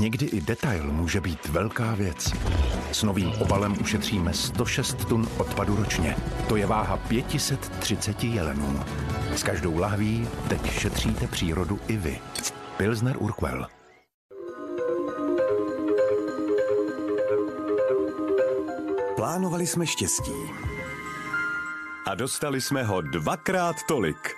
[0.00, 2.32] Někdy i detail může být velká věc.
[2.92, 6.16] S novým obalem ušetříme 106 tun odpadu ročně.
[6.48, 8.80] To je váha 530 jelenů.
[9.34, 12.18] S každou lahví teď šetříte přírodu i vy.
[12.76, 13.77] Pilsner Urquell.
[19.18, 20.32] Plánovali jsme štěstí.
[22.06, 24.36] A dostali jsme ho dvakrát tolik.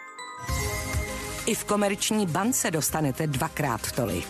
[1.46, 4.28] I v komerční bance dostanete dvakrát tolik.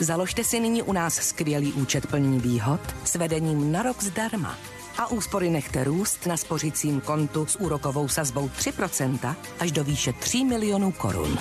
[0.00, 4.58] Založte si nyní u nás skvělý účet plní výhod s vedením na rok zdarma.
[4.98, 10.44] A úspory nechte růst na spořicím kontu s úrokovou sazbou 3% až do výše 3
[10.44, 11.38] milionů korun.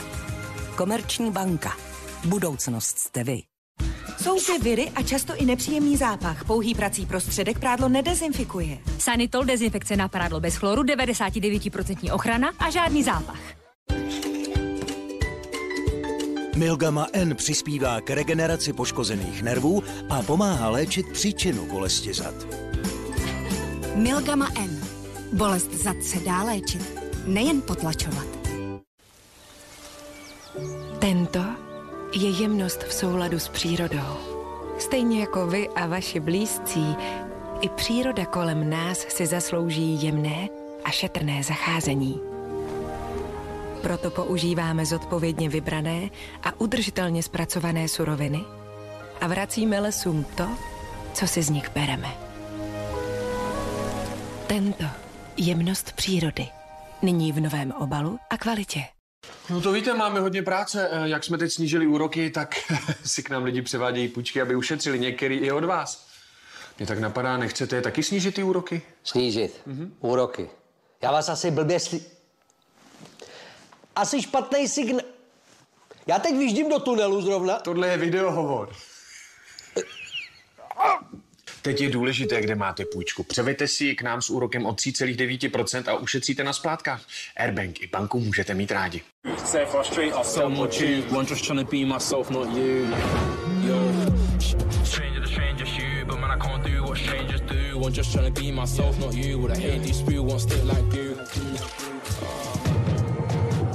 [0.75, 1.73] Komerční banka.
[2.25, 3.54] Budoucnost jste vy.
[4.25, 6.45] Jsou ty viry a často i nepříjemný zápach.
[6.45, 8.77] Pouhý prací prostředek prádlo nedezinfikuje.
[8.99, 13.39] Sanitol dezinfekce na prádlo bez chloru, 99% ochrana a žádný zápach.
[16.55, 22.35] Milgama N přispívá k regeneraci poškozených nervů a pomáhá léčit příčinu bolesti zad.
[23.95, 24.79] Milgama N.
[25.33, 28.27] Bolest zad se dá léčit, nejen potlačovat.
[30.99, 31.64] Tento
[32.15, 34.17] je jemnost v souladu s přírodou.
[34.77, 36.95] Stejně jako vy a vaši blízcí,
[37.61, 40.47] i příroda kolem nás si zaslouží jemné
[40.83, 42.21] a šetrné zacházení.
[43.81, 46.09] Proto používáme zodpovědně vybrané
[46.43, 48.41] a udržitelně zpracované suroviny
[49.21, 50.47] a vracíme lesům to,
[51.13, 52.15] co si z nich bereme.
[54.47, 54.85] Tento
[55.37, 56.47] jemnost přírody.
[57.01, 58.94] Nyní v novém obalu a kvalitě.
[59.49, 60.89] No to víte, máme hodně práce.
[60.91, 62.55] Eh, jak jsme teď snížili úroky, tak
[63.05, 66.07] si k nám lidi převádějí půjčky, aby ušetřili některý i od vás.
[66.77, 68.81] Mě tak napadá, nechcete taky snížit ty úroky?
[69.03, 69.61] Snížit?
[69.67, 69.89] Mm-hmm.
[69.99, 70.49] Úroky.
[71.01, 72.01] Já vás asi blbě sli...
[73.95, 75.05] Asi špatný signál.
[76.07, 77.59] Já teď vyjíždím do tunelu zrovna.
[77.59, 78.75] Tohle je videohovor.
[81.65, 83.23] Teď je důležité, kde máte půjčku.
[83.23, 87.01] Převejte si ji k nám s úrokem o 3,9% a ušetříte na splátkách.
[87.37, 89.01] Airbank i banku můžete mít rádi.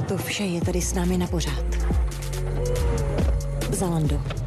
[0.09, 1.65] To vše je tady s námi na pořád.
[3.71, 4.40] Zalando.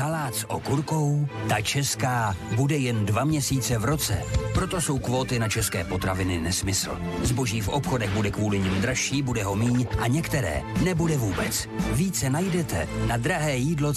[0.00, 4.22] Salát s okurkou, ta česká, bude jen dva měsíce v roce.
[4.54, 7.00] Proto jsou kvóty na české potraviny nesmysl.
[7.22, 11.68] Zboží v obchodech bude kvůli nim dražší, bude ho míň a některé nebude vůbec.
[11.92, 13.92] Více najdete na drahé jídlo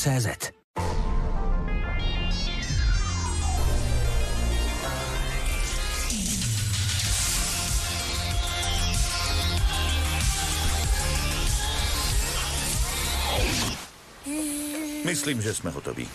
[15.13, 16.09] Myslím, že jsme hotoví.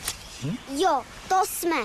[0.45, 0.57] Hm?
[0.79, 1.77] Jo, to jsme.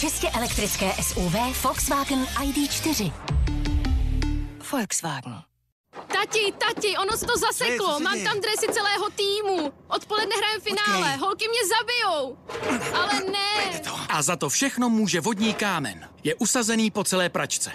[0.00, 3.12] Čistě elektrické SUV Volkswagen ID4.
[4.72, 5.42] Volkswagen.
[5.92, 8.00] Tati, tati, ono se to zaseklo.
[8.00, 9.72] Mám tam dresy celého týmu.
[9.88, 11.06] Odpoledne hrajem finále.
[11.06, 11.16] Okay.
[11.16, 12.38] Holky mě zabijou.
[12.94, 13.80] Ale ne.
[14.08, 16.08] A za to všechno může vodní kámen.
[16.24, 17.70] Je usazený po celé pračce.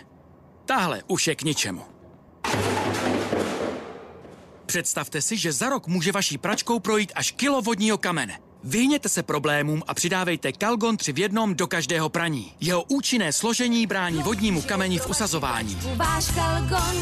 [0.66, 1.95] Tahle už je k ničemu.
[4.76, 8.40] Představte si, že za rok může vaší pračkou projít až kilo vodního kamene.
[8.64, 12.54] Vyhněte se problémům a přidávejte Kalgon 3 v jednom do každého praní.
[12.60, 15.78] Jeho účinné složení brání vodnímu kameni v usazování.
[15.96, 16.96] Váš Kalgon.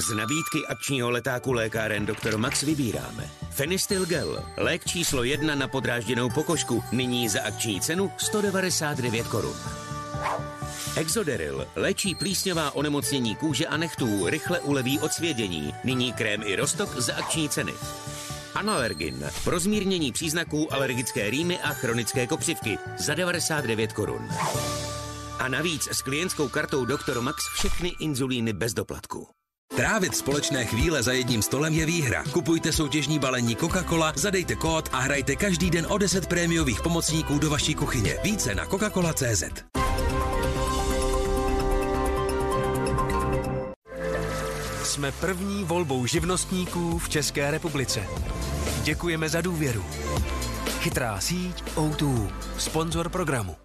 [0.00, 2.36] Z nabídky akčního letáku lékáren Dr.
[2.36, 3.30] Max vybíráme.
[3.50, 9.56] Fenistil Gel, lék číslo jedna na podrážděnou pokožku, nyní za akční cenu 199 korun.
[10.96, 16.96] Exoderil léčí plísňová onemocnění kůže a nechtů, rychle uleví od svědění, nyní krém i rostok
[16.96, 17.72] za akční ceny.
[18.54, 24.28] Analergin pro zmírnění příznaků alergické rýmy a chronické kopřivky za 99 korun.
[25.38, 27.20] A navíc s klientskou kartou Dr.
[27.20, 29.41] Max všechny inzulíny bez doplatku.
[29.76, 32.24] Trávit společné chvíle za jedním stolem je výhra.
[32.32, 37.50] Kupujte soutěžní balení Coca-Cola, zadejte kód a hrajte každý den o 10 prémiových pomocníků do
[37.50, 38.18] vaší kuchyně.
[38.24, 39.42] Více na coca-cola.cz.
[44.84, 48.02] Jsme první volbou živnostníků v České republice.
[48.82, 49.84] Děkujeme za důvěru.
[50.80, 53.56] Chytrá síť O2, sponzor programu.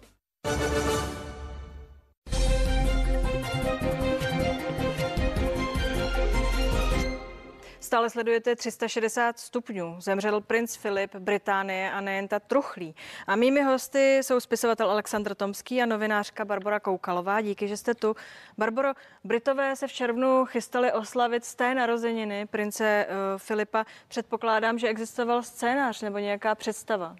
[7.88, 9.96] Stále sledujete 360 stupňů.
[10.00, 12.94] Zemřel princ Filip, Británie a nejen ta truchlí.
[13.26, 17.40] A mými hosty jsou spisovatel Aleksandr Tomský a novinářka Barbara Koukalová.
[17.40, 18.16] Díky, že jste tu.
[18.58, 18.92] Barbaro,
[19.24, 23.84] Britové se v červnu chystali oslavit z té narozeniny prince uh, Filipa.
[24.08, 27.16] Předpokládám, že existoval scénář nebo nějaká představa.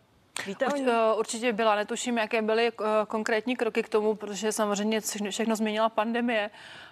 [0.47, 5.01] Víte Urč, eh, určitě byla, netuším, jaké byly uh, konkrétní kroky k tomu, protože samozřejmě
[5.31, 6.51] všechno změnila pandemie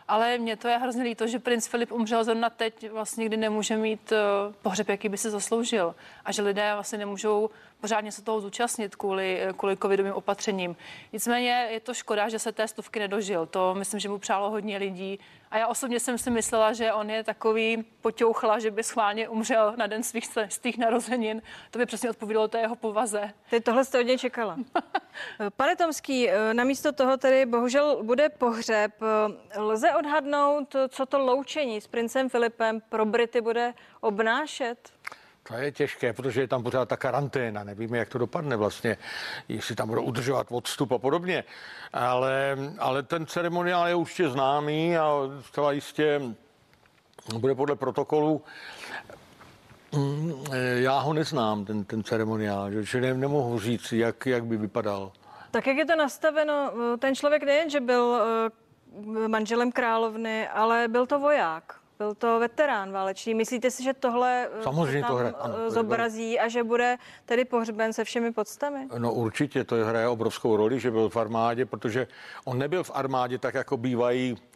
[0.09, 3.77] ale mě to je hrozně líto, že princ Filip umřel zrovna teď, vlastně, kdy nemůže
[3.77, 5.95] mít uh, pohřeb, jaký by si zasloužil.
[6.25, 10.77] A že lidé vlastně nemůžou pořádně se toho zúčastnit kvůli, eh, kvůli covidovým opatřením.
[11.12, 13.47] Nicméně je to škoda, že se té stovky nedožil.
[13.47, 15.19] To myslím, že mu přálo hodně lidí.
[15.57, 19.75] A já osobně jsem si myslela, že on je takový potěuchla, že by schválně umřel
[19.77, 21.42] na den svých, svých narozenin.
[21.71, 23.33] To by přesně odpovídalo té jeho povaze.
[23.51, 24.59] Ty tohle jste hodně čekala.
[25.57, 28.92] Pane Tomský, eh, namísto toho tedy bohužel bude pohřeb.
[29.57, 34.92] Lze odhadnout, co to loučení s princem Filipem pro Brity bude obnášet?
[35.49, 37.65] To je těžké, protože je tam pořád ta karanténa.
[37.65, 38.97] Nevíme, jak to dopadne vlastně,
[39.49, 41.45] jestli tam budou udržovat odstup a podobně.
[41.93, 46.21] Ale, ale ten ceremoniál je určitě známý a zcela jistě
[47.39, 48.45] bude podle protokolu.
[49.93, 50.33] Mm,
[50.75, 55.13] já ho neznám, ten, ten ceremoniál, že ne, nemohu říct, jak, jak by vypadal.
[55.51, 58.21] Tak jak je to nastaveno, ten člověk nejen, že byl
[59.25, 61.86] eh, manželem královny, ale byl to voják.
[61.99, 63.35] Byl to veterán válečný.
[63.35, 67.45] Myslíte si, že tohle eh, Samozřejmě tam to hraje, ano, zobrazí a že bude tedy
[67.45, 68.89] pohřben se všemi podstami?
[68.99, 72.07] No určitě, to hraje obrovskou roli, že byl v armádě, protože
[72.45, 74.56] on nebyl v armádě tak, jako bývají Eh,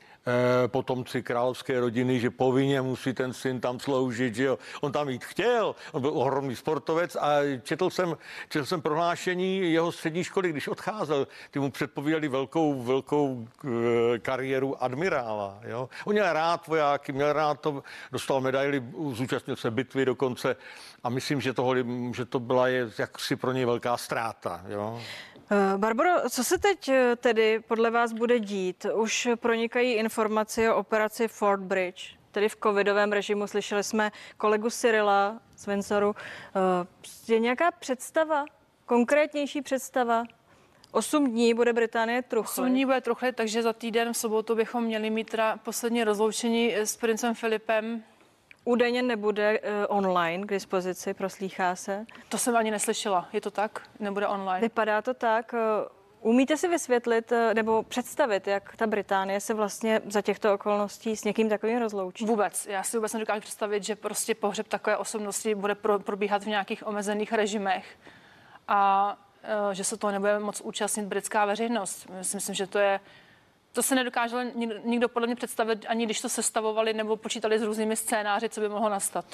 [0.66, 4.58] potomci královské rodiny, že povinně musí ten syn tam sloužit, že jo.
[4.80, 7.28] On tam jít chtěl, on byl ohromný sportovec a
[7.62, 8.16] četl jsem,
[8.48, 11.28] četl jsem prohlášení jeho střední školy, když odcházel.
[11.50, 15.88] Ty mu předpovídali velkou, velkou eh, kariéru admirála, jo.
[16.04, 20.56] On měl rád vojáky, měl rád to, dostal medaily, zúčastnil se bitvy dokonce
[21.02, 21.74] a myslím, že, toho,
[22.14, 25.00] že to byla je jaksi pro něj velká ztráta, jo.
[25.52, 28.86] Eh, Barbaro, co se teď eh, tedy podle vás bude dít?
[28.94, 33.46] Už pronikají informace o operaci Fort Bridge, tedy v covidovém režimu.
[33.46, 36.14] Slyšeli jsme kolegu Cyrila z.
[36.16, 38.44] Eh, je nějaká představa,
[38.86, 40.24] konkrétnější představa?
[40.92, 42.62] Osm dní bude Británie truchlit.
[42.62, 46.74] Osm dní bude truchlit, takže za týden v sobotu bychom měli mít teda poslední rozloučení
[46.74, 48.02] s princem Filipem
[48.70, 52.06] Údajně nebude uh, online k dispozici, proslýchá se.
[52.28, 53.28] To jsem ani neslyšela.
[53.32, 53.82] Je to tak?
[54.00, 54.60] Nebude online?
[54.60, 55.52] Vypadá to tak.
[55.52, 61.16] Uh, umíte si vysvětlit uh, nebo představit, jak ta Británie se vlastně za těchto okolností
[61.16, 62.24] s někým takovým rozloučí?
[62.26, 62.66] Vůbec.
[62.66, 66.86] Já si vůbec nedokážu představit, že prostě pohřeb takové osobnosti bude pro, probíhat v nějakých
[66.86, 67.98] omezených režimech
[68.68, 69.16] a
[69.66, 72.08] uh, že se toho nebude moc účastnit britská veřejnost.
[72.34, 73.00] Myslím, že to je
[73.72, 74.52] to se nedokáže
[74.84, 78.68] nikdo podle mě představit, ani když to sestavovali nebo počítali s různými scénáři, co by
[78.68, 79.24] mohlo nastat.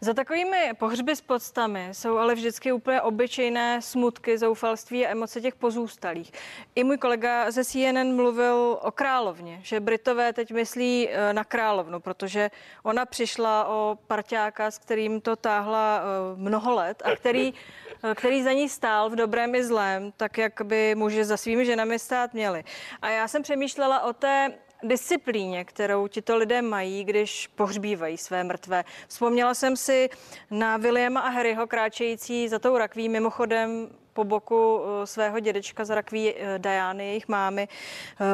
[0.00, 5.54] Za takovými pohřby s podstami jsou ale vždycky úplně obyčejné smutky, zoufalství a emoce těch
[5.54, 6.32] pozůstalých.
[6.74, 12.00] I můj kolega ze CNN mluvil o královně, že Britové teď myslí eh, na královnu,
[12.00, 12.50] protože
[12.82, 17.54] ona přišla o parťáka, s kterým to táhla eh, mnoho let a který
[18.14, 21.98] který za ní stál v dobrém i zlém, tak jak by muži za svými ženami
[21.98, 22.64] stát měli.
[23.02, 24.52] A já jsem přemýšlela o té
[24.82, 28.84] disciplíně, kterou tito lidé mají, když pohřbívají své mrtvé.
[29.08, 30.10] Vzpomněla jsem si
[30.50, 35.94] na Williama a Harryho kráčející za tou rakví, mimochodem po boku eh, svého dědečka za
[35.94, 37.68] rakví eh, Diany, jejich mámy.
[37.68, 38.24] Eh,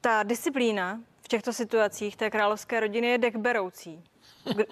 [0.00, 4.04] ta disciplína v těchto situacích té královské rodiny je dechberoucí.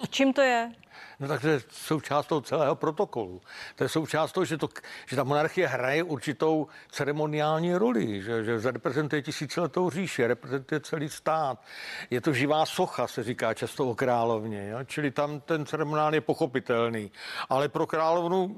[0.03, 0.71] V čím to je?
[1.19, 3.41] No takže součást toho celého protokolu.
[3.75, 4.69] To je součást toho, že, to,
[5.07, 11.63] že ta monarchie hraje určitou ceremoniální roli, že, že reprezentuje tisíciletou říši, reprezentuje celý stát.
[12.09, 14.79] Je to živá socha, se říká často o královně, jo?
[14.85, 17.11] čili tam ten ceremoniál je pochopitelný.
[17.49, 18.55] Ale pro královnu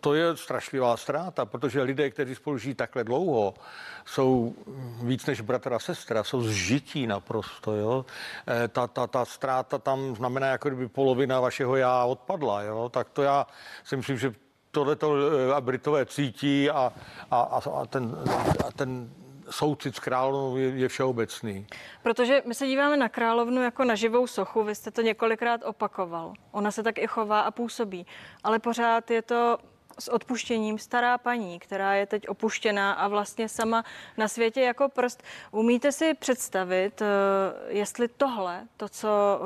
[0.00, 3.54] to je strašlivá ztráta, protože lidé, kteří spolu žijí takhle dlouho,
[4.04, 4.54] jsou
[5.02, 7.74] víc než bratr a sestra, jsou zžití naprosto.
[7.74, 8.06] Jo?
[8.48, 12.62] Eh, ta, ta, ta ztráta tam znamená, jako kdyby polovina vašeho já odpadla.
[12.62, 12.88] Jo?
[12.88, 13.46] Tak to já
[13.84, 14.34] si myslím, že
[14.70, 15.14] tohle to
[15.56, 16.92] eh, Britové cítí a,
[17.30, 18.16] a, a, ten,
[18.66, 19.10] a ten
[19.50, 21.66] soucit s královnou je, je všeobecný.
[22.02, 26.32] Protože my se díváme na královnu jako na živou sochu, vy jste to několikrát opakoval.
[26.50, 28.06] Ona se tak i chová a působí,
[28.44, 29.58] ale pořád je to
[29.98, 33.84] s odpuštěním stará paní, která je teď opuštěná a vlastně sama
[34.16, 35.22] na světě jako prst.
[35.50, 37.06] Umíte si představit, eh,
[37.68, 39.40] jestli tohle, to, co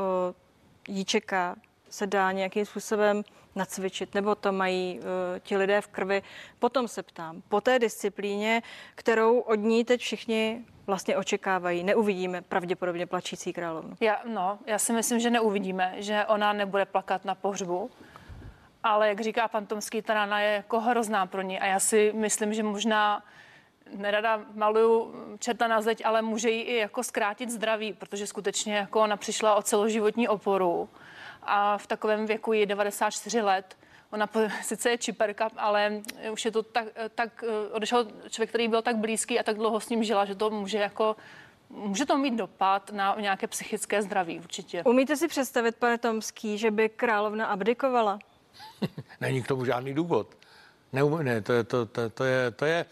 [0.88, 1.56] eh, jí čeká,
[1.92, 3.22] se dá nějakým způsobem
[3.54, 5.04] nacvičit, nebo to mají uh,
[5.38, 6.22] ti lidé v krvi.
[6.58, 8.62] Potom se ptám, po té disciplíně,
[8.94, 13.96] kterou od ní teď všichni vlastně očekávají, neuvidíme pravděpodobně plačící královnu.
[14.00, 17.90] Já, no, já si myslím, že neuvidíme, že ona nebude plakat na pohřbu,
[18.82, 22.12] ale jak říká pan Tomský, ta rána je jako hrozná pro ní a já si
[22.14, 23.22] myslím, že možná
[23.96, 29.00] nerada maluju čerta na zeď, ale může jí i jako zkrátit zdraví, protože skutečně jako
[29.00, 30.88] ona přišla o celoživotní oporu
[31.42, 33.76] a v takovém věku je 94 let.
[34.10, 34.28] Ona
[34.62, 36.00] sice je čiperka, ale
[36.32, 36.84] už je to tak,
[37.14, 40.50] tak odešel člověk, který byl tak blízký a tak dlouho s ním žila, že to
[40.50, 41.16] může jako
[41.74, 44.82] Může to mít dopad na nějaké psychické zdraví určitě.
[44.84, 48.18] Umíte si představit, pane Tomský, že by královna abdikovala?
[49.20, 50.36] Není k tomu žádný důvod.
[50.92, 52.86] Ne, ne to, to, to, to, je, to je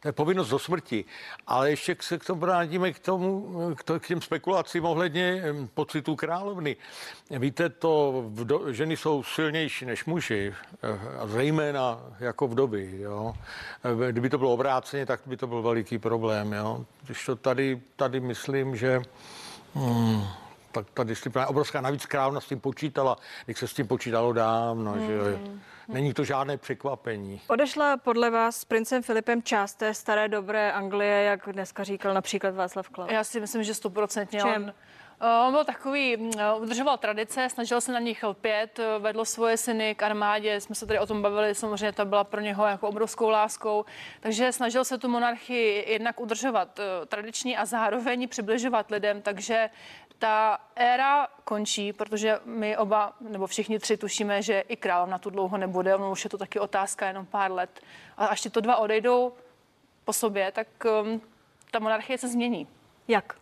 [0.00, 1.04] to je povinnost do smrti.
[1.46, 5.42] Ale ještě se k tomu vrátíme k, tomu, k, k těm spekulacím ohledně
[5.74, 6.76] pocitů královny.
[7.30, 13.00] Víte, to vdo, ženy jsou silnější než muži, eh, a zejména jako vdovy.
[13.00, 13.34] Jo.
[14.08, 16.52] Eh, kdyby to bylo obráceně, tak by to byl veliký problém.
[16.52, 16.84] Jo.
[17.06, 19.02] Když to tady, tady myslím, že
[19.74, 20.26] hmm,
[20.76, 21.80] tak ta disciplína je obrovská.
[21.80, 24.92] Navíc královna s tím počítala, když se s tím počítalo dávno.
[24.92, 25.06] Hmm.
[25.06, 25.38] Že
[25.88, 27.40] Není to žádné překvapení.
[27.46, 32.54] Odešla podle vás s princem Filipem část té staré dobré Anglie, jak dneska říkal například
[32.54, 33.10] Václav Klaus?
[33.12, 34.44] Já si myslím, že stoprocentně.
[34.44, 34.72] On,
[35.46, 40.02] On byl takový, mm, udržoval tradice, snažil se na nich lpět, vedl svoje syny k
[40.02, 43.84] armádě, jsme se tady o tom bavili, samozřejmě to byla pro něho jako obrovskou láskou,
[44.20, 49.70] takže snažil se tu monarchii jednak udržovat eh, tradiční a zároveň přibližovat lidem, takže
[50.18, 55.30] ta éra končí, protože my oba, nebo všichni tři tušíme, že i král na tu
[55.30, 57.80] dlouho nebude, ono už je to taky otázka jenom pár let.
[58.16, 59.32] A až to dva odejdou
[60.04, 61.20] po sobě, tak um,
[61.70, 62.68] ta monarchie se změní.
[63.08, 63.34] Jak?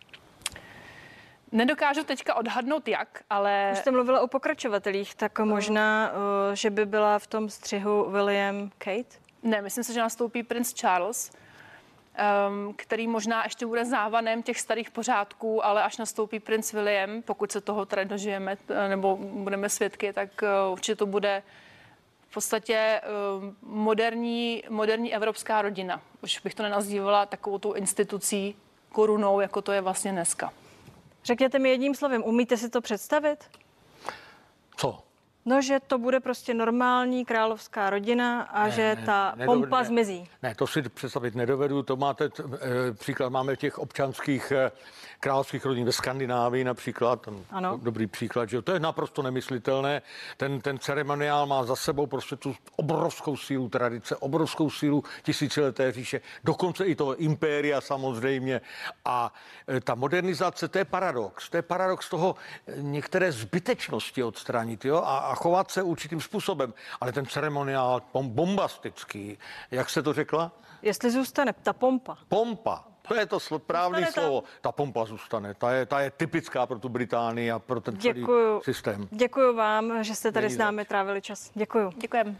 [1.53, 3.70] Nedokážu teďka odhadnout jak, ale...
[3.72, 8.70] Už jste mluvila o pokračovatelích, tak možná, uh, že by byla v tom střihu William
[8.79, 9.18] Kate?
[9.43, 11.31] Ne, myslím si, že nastoupí princ Charles,
[12.15, 17.53] um, který možná ještě bude závanem těch starých pořádků, ale až nastoupí princ William, pokud
[17.53, 18.57] se toho tady dožijeme
[18.89, 21.43] nebo budeme svědky, tak uh, určitě to bude
[22.29, 23.01] v podstatě
[23.39, 26.01] uh, moderní, moderní evropská rodina.
[26.23, 28.57] Už bych to nenazývala takovou tu institucí
[28.93, 30.53] korunou, jako to je vlastně dneska.
[31.25, 33.45] Řekněte mi jedním slovem, umíte si to představit?
[35.47, 39.78] No, že to bude prostě normální královská rodina a ne, že ne, ta nedovedu, pompa
[39.78, 40.28] ne, zmizí.
[40.42, 41.82] Ne, to si představit nedovedu.
[41.82, 42.30] To máte, e,
[42.92, 44.72] příklad máme v těch občanských e,
[45.20, 47.20] královských rodin ve Skandinávii například.
[47.20, 47.80] Ten ano.
[47.82, 50.03] Dobrý příklad, že to je naprosto nemyslitelné.
[50.36, 56.20] Ten, ten ceremoniál má za sebou prostě tu obrovskou sílu tradice, obrovskou sílu tisícileté říše,
[56.45, 58.61] dokonce i toho impéria samozřejmě.
[59.05, 59.32] A
[59.68, 61.51] e, ta modernizace, to je paradox.
[61.51, 62.34] To je paradox toho
[62.76, 64.97] některé zbytečnosti odstranit jo?
[64.97, 66.74] A, a chovat se určitým způsobem.
[67.01, 69.39] Ale ten ceremoniál bombastický,
[69.70, 70.53] jak se to řekla?
[70.82, 72.16] Jestli zůstane ta pompa.
[72.28, 72.85] Pompa.
[73.09, 74.43] To je to správné slovo.
[74.61, 75.55] Ta pompa zůstane.
[75.55, 78.61] Ta je, ta je typická pro tu Británii a pro ten celý Děkuju.
[78.64, 79.09] systém.
[79.11, 80.89] Děkuji vám, že jste tady Není s námi zač.
[80.89, 81.51] trávili čas.
[81.55, 81.91] Děkuji.
[82.01, 82.37] Děkujeme.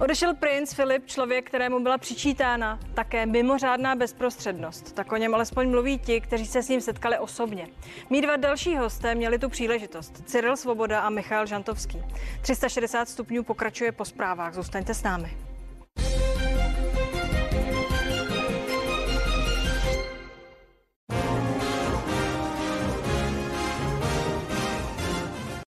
[0.00, 4.92] Odešel princ Filip, člověk, kterému byla přičítána také mimořádná bezprostřednost.
[4.94, 7.68] Tak o něm alespoň mluví ti, kteří se s ním setkali osobně.
[8.10, 10.22] Mí dva další hosté měli tu příležitost.
[10.26, 12.02] Cyril Svoboda a Michal Žantovský.
[12.42, 14.54] 360 stupňů pokračuje po zprávách.
[14.54, 15.49] Zůstaňte s námi.